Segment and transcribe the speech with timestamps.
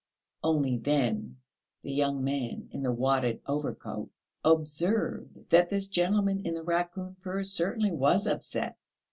[0.43, 1.37] Only then
[1.83, 4.09] the young man in the wadded overcoat
[4.43, 8.79] observed that this gentleman in the raccoon furs certainly was upset.